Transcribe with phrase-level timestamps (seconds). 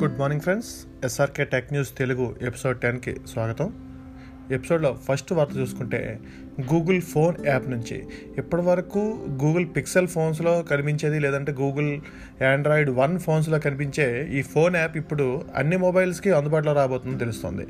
[0.00, 3.72] Good morning friends SRK tech news Telugu episode టెన్కి స్వాగతం
[4.52, 6.18] ఎపిసోడ్లో ఫస్ట్ వార్త చూసుకుంటే
[6.74, 8.06] గూగుల్ ఫోన్ యాప్ నుంచి
[8.38, 8.98] ఇప్పటి వరకు
[9.44, 12.00] గూగుల్ పిక్సెల్ ఫోన్స్లో కనిపించేది లేదంటే గూగుల్
[12.42, 17.66] ఆండ్రాయిడ్ వన్ ఫోన్స్లో కనిపించే ఈ ఫోన్ యాప్ ఇప్పుడు అన్ని మొబైల్స్కి అందుబాటులో రాబోతుందని తెలుస్తుంది.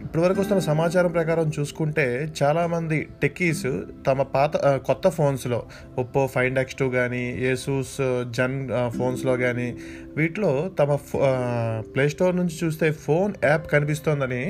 [0.00, 2.06] ఇప్పటివరకు వస్తున్న సమాచారం ప్రకారం చూసుకుంటే
[2.42, 3.66] చాలామంది టెక్కీస్
[4.06, 4.52] తమ పాత
[4.86, 5.58] కొత్త ఫోన్స్లో
[5.98, 7.94] ఒప్పో ఫైండ్ ఎక్స్ టూ కానీ ఏసూస్
[8.30, 8.56] జన్
[8.98, 9.68] ఫోన్స్లో కానీ
[10.16, 14.42] వీటిలో తమ ప్లేస్టోర్ ప్లే స్టోర్ నుంచి చూస్తే ఫోన్ యాప్ కనిపిస్తోందని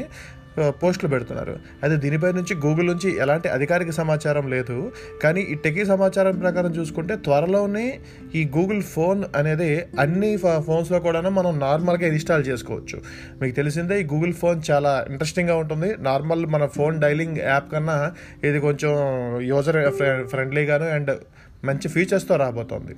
[0.60, 1.58] పోస్టులు పెడుతున్నారు.
[1.82, 4.92] అయితే దీనిపై నుంచి గూగుల్ నుంచి ఎలాంటి అధికారిక సమాచారం లేదు.
[5.22, 8.00] కానీ ఈ టెకీ సమాచారం ప్రకారం చూసుకుంటే త్వరలోనే
[8.34, 13.00] ఈ గూగుల్ ఫోన్ అనేది అన్ని ఫ- ఫోన్స్లో కూడా మనం నార్మల్గా ఇన్స్టాల్ చేసుకోవచ్చు.
[13.42, 15.94] మీకు తెలిసిందే ఈ గూగుల్ ఫోన్ చాలా ఇంట్రెస్టింగ్గా ఉంటుంది.
[16.00, 18.12] నార్మల్ మన ఫోన్ డైలింగ్ యాప్ కన్నా
[18.44, 18.96] ఇది కొంచెం
[19.40, 19.94] యూజర్
[20.26, 21.18] ఫ్రెండ్లీగాను అండ్
[21.64, 22.96] మంచి ఫీచర్స్తో రాబోతోంది.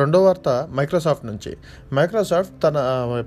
[0.00, 1.56] రెండో వార్త మైక్రోసాఫ్ట్ నుంచి.
[1.98, 2.76] మైక్రోసాఫ్ట్ తన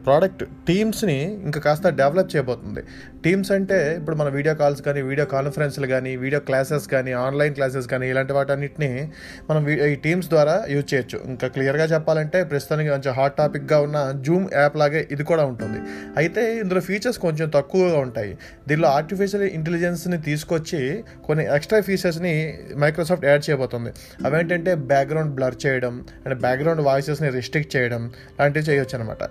[0.06, 2.82] ప్రోడక్ట్ టీమ్స్ని ఇంకా కాస్త డెవలప్ చేయబోతుంది.
[3.26, 7.88] టీమ్స్ అంటే ఇప్పుడు మన వీడియో కాల్స్ కానీ వీడియో కాన్ఫరెన్స్లు కానీ వీడియో క్లాసెస్ కానీ ఆన్లైన్ క్లాసెస్
[7.88, 9.12] కానీ ఇలాంటి వాటన్నిటిని
[9.50, 11.20] మనం ఈ టీమ్స్ ద్వారా యూజ్ చేయొచ్చు.
[11.28, 15.80] ఇంకా క్లియర్గా చెప్పాలంటే ప్రస్తుతానికి కొంచెం హాట్ టాపిక్గా ఉన్న జూమ్ యాప్ లాగే ఇది కూడా ఉంటుంది.
[16.18, 18.38] అయితే ఇందులో ఫీచర్స్ కొంచెం తక్కువగా ఉంటాయి.
[18.68, 22.34] దీనిలో ఆర్టిఫిషియల్ ఇంటెలిజెన్స్ని తీసుకొచ్చి కొన్ని ఎక్స్ట్రా ఫీచర్స్ని
[22.78, 23.94] మైక్రోసాఫ్ట్ యాడ్ చేయబోతుంది.
[24.26, 25.94] అవేంటంటే బ్యాక్గ్రౌండ్ బ్లర్ చేయడం
[26.26, 28.02] అండ్ బ్యాక్గ్రౌండ్ వాయిసెస్ని రిస్ట్రిక్ట్ చేయడం
[28.40, 29.22] లాంటివి చేయొచ్చు అనమాట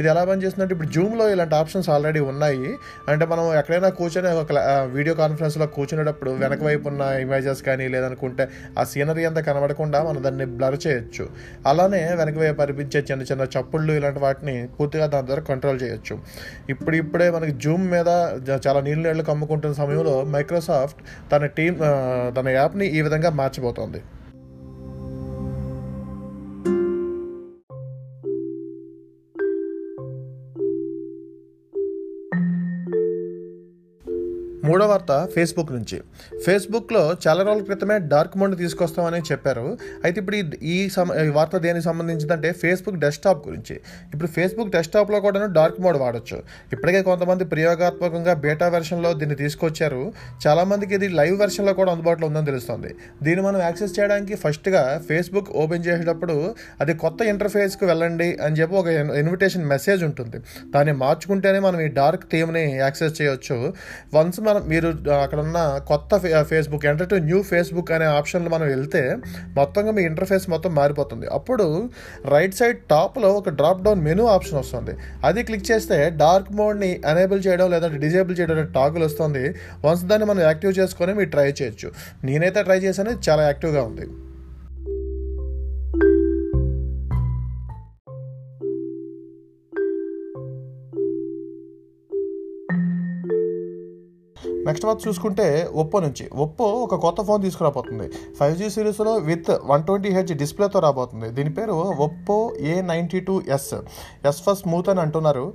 [0.00, 2.70] ఇది ఎలా పనిచేస్తుందంటే ఇప్పుడు జూమ్లో ఇలాంటి ఆప్షన్స్ ఆల్రెడీ ఉన్నాయి.
[3.10, 4.52] అంటే మనం ఎక్కడైనా కూర్చొని ఒక
[4.96, 8.44] వీడియో కాన్ఫరెన్స్లో కూర్చునేటప్పుడు వెనక వైపు ఉన్న ఇమేజెస్ కానీ లేదనుకుంటే
[8.80, 11.26] ఆ సీనరీ అంతా కనబడకుండా మనం దాన్ని బ్లర్ చేయొచ్చు.
[11.72, 16.16] అలానే వెనక వైపు కనిపించే చిన్న చిన్న చప్పుళ్ళు ఇలాంటి వాటిని పూర్తిగా దాని ద్వారా కంట్రోల్ చేయొచ్చు.
[16.74, 18.08] ఇప్పుడు ఇప్పుడే మనకి జూమ్ మీద
[18.66, 21.00] చాలా నీళ్ళు నీళ్ళు కమ్ముకుంటున్న సమయంలో మైక్రోసాఫ్ట్
[21.34, 21.74] తన టీం
[22.38, 24.00] తన యాప్ని ఈ విధంగా మార్చిపోతుంది
[34.70, 36.02] మూడో వార్త ఫేస్బుక్ నుంచి.
[36.46, 39.78] ఫేస్బుక్లో చాలా రోజుల క్రితమే డార్క్ మోడ్ తీసుకొస్తామని చెప్పారు.
[40.04, 43.80] అయితే ఇప్పుడు ఈ- సమ ఈ వార్త దేనికి సంబంధించిందంటే ఫేస్బుక్ డెస్క్టాప్ గురించి.
[44.14, 46.42] ఇప్పుడు ఫేస్బుక్ డెస్క్టాప్లో కూడా డార్క్ మోడ్ వాడచ్చు.
[46.72, 50.12] ఇప్పటికే కొంతమంది ప్రయోగాత్మకంగా బేటా వెర్షన్లో దీన్ని తీసుకొచ్చారు.
[50.46, 52.94] చాలామందికి ఇది లైవ్ వెర్షన్లో కూడా అందుబాటులో ఉందని తెలుస్తుంది.
[53.22, 58.86] దీన్ని మనం యాక్సెస్ చేయడానికి ఫస్ట్గా ఫేస్బుక్ ఓపెన్ చేసేటప్పుడు అది కొత్త ఇంటర్ఫేస్కి వెళ్ళండి అని చెప్పి ఒక
[58.86, 60.36] ఇన్విటేషన్ మెసేజ్ ఉంటుంది.
[60.70, 63.72] దాన్ని మార్చుకుంటేనే మనం ఈ డార్క్ థీమ్ని యాక్సెస్ చేయొచ్చు.
[64.14, 68.66] వన్స్ మనం మీరు అక్కడ ఉన్న కొత్త ఫే- Facebook enter to new Facebook అనే ఆప్షన్లో మనం
[68.66, 69.16] వెళ్తే
[69.54, 71.26] మొత్తంగా మీ ఇంటర్ఫేస్ మొత్తం మారిపోతుంది.
[71.26, 71.90] అప్పుడు
[72.28, 74.90] రైట్ సైడ్ టాప్లో ఒక డ్రాప్ డౌన్ మెనూ ఆప్షన్ వస్తుంది.
[75.24, 79.54] అది క్లిక్ చేస్తే డార్క్ మోడ్ని అనేబుల్ చేయడం లేదంటే డిజేబుల్ చేయడం టాగుల్ వస్తుంది.
[79.84, 81.90] వన్స్ దాన్ని మనం యాక్టివ్ చేసుకొని మీరు ట్రై చేయొచ్చు.
[82.24, 84.06] నేనైతే ట్రై చేశాను చాలా యాక్టివ్గా ఉంది.
[94.70, 95.46] నెక్స్ట్ వాచ్ చూసుకుంటే
[95.82, 96.26] ఒప్పో నుంచి.
[96.44, 98.06] ఒప్పో ఒక కొత్త ఫోన్ తీసుకురాబోతుంది.
[98.40, 101.28] ఫైవ్ జీ సిరీస్లో విత్ వన్ ట్వంటీ హెచ్ డిస్ప్లేతో రాబోతుంది.
[101.36, 101.76] దీని పేరు
[102.06, 102.38] Oppo
[102.72, 103.74] A ninety two S.
[104.30, 105.46] S first smooth అని అంటున్నారు.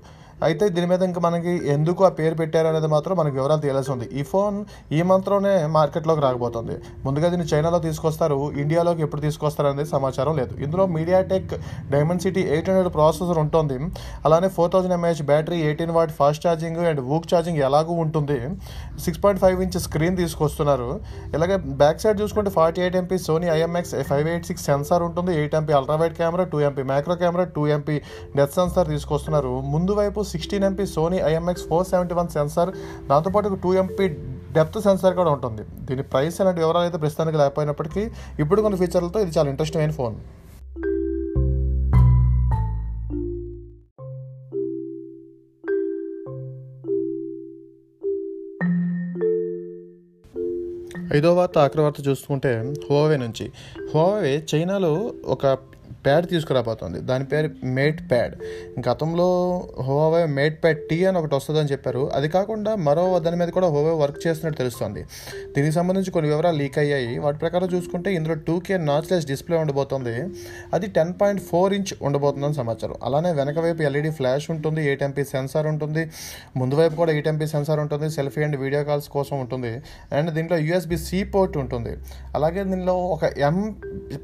[0.48, 4.08] అయితే దీని మీద ఇంకా మనకి ఎందుకు ఆ పేరు పెట్టారు అనేది మాత్రం మనకి వివరాలు తెలియాల్సి ఉంది.
[4.20, 4.56] ఈ ఫోన్
[4.98, 6.76] ఈ మంత్లోనే మార్కెట్లోకి రాకపోతుంది.
[7.06, 8.52] ముందుగా దీన్ని చైనాలో తీసుకొస్తారు.
[8.64, 10.54] ఇండియాలోకి ఎప్పుడు తీసుకొస్తారు అనేది సమాచారం లేదు.
[10.66, 11.54] ఇందులో MediaTek
[12.26, 13.78] Dimensity eight hundred processor ఉంటుంది.
[14.26, 18.40] అలానే four thousand mAh battery eighteen watt fast charging and VOOC charging ఎలాగూ ఉంటుంది.
[19.06, 20.90] Six point five inch screen తీసుకొస్తున్నారు.
[21.36, 25.34] ఇలాగే బ్యాక్ సైడ్ చూసుకుంటే forty eight MP Sony IMX five eight six sensor ఉంటుంది.
[25.42, 27.98] Eight MP ultrawide camera two MP micro camera two MP
[28.38, 29.56] death sensor తీసుకొస్తున్నారు.
[29.76, 32.72] ముందు వైపు sixteen MP Sony IMX four seventy one sensor
[33.12, 34.08] దాంతోపాటు two MP
[34.58, 35.64] depth sensor కూడా ఉంటుంది.
[35.86, 38.06] దీని price అలాంటి వివరాలు అయితే ప్రస్తుతానికి లేకపోయినప్పటికీ
[38.40, 40.18] ఇప్పుడు కొన్ని ఫీచర్లతో ఇది చాలా ఇంట్రెస్టింగ్ అయిన ఫోన్
[51.16, 52.52] ఐదో వార్త ఆఖరి వార్త చూసుకుంటే
[52.90, 53.46] హోవే నుంచి.
[53.94, 54.94] హోవే చైనాలో
[55.26, 55.46] ఒక
[56.06, 57.00] ప్యాడ్ తీసుకురాబోతోంది.
[57.00, 58.36] దాని పేరు మేట్ ప్యాడ్
[58.90, 59.28] గతంలో
[59.82, 62.12] హోవే మేట్ ప్యాడ్ టీ అని ఒకటి వస్తుందని చెప్పారు.
[62.14, 65.04] అది కాకుండా మరో దాని మీద కూడా హోవే వర్క్ చేస్తున్నట్టు తెలుస్తుంది.
[65.56, 67.18] దీనికి సంబంధించి కొన్ని వివరాలు లీక్ అయ్యాయి.
[67.20, 70.16] వాటి ప్రకారం చూసుకుంటే ఇందులో టూ కే నాచ్లెస్ డిస్ప్లే ఉండబోతుంది.
[70.74, 72.96] అది టెన్ పాయింట్ ఫోర్ ఇంచ్ ఉండబోతుందని సమాచారం.
[73.04, 76.12] అలానే వెనక వైపు ఎల్ఈడి ఫ్లాష్ ఉంటుంది ఎయిట్ ఎంపీ సెన్సార్ ఉంటుంది.
[76.58, 78.10] ముందు వైపు కూడా ఎయిట్ ఎంపీ సెన్సార్ ఉంటుంది.
[78.10, 79.74] సెల్ఫీ అండ్ వీడియో కాల్స్ కోసం ఉంటుంది.
[80.16, 81.94] అండ్ దీంట్లో యూఎస్బి సి పోర్ట్ ఉంటుంది.
[82.36, 83.76] అలాగే దీనిలో ఒక ఎం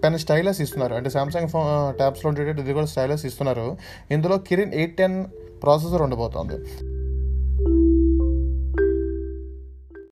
[0.03, 0.93] పెన్ స్టైలస్ ఇస్తున్నారు.
[0.95, 3.77] అంటే సామ్సంగ్ ఫోన్ ట్యాబ్స్లో ఉండేటట్టు ఇది కూడా స్టైలస్ ఇస్తున్నారు.
[4.11, 5.25] ఇందులో కిరిన్ ఎయిట్ టెన్
[5.63, 6.57] ప్రాసెసర్ ఉండబోతోంది.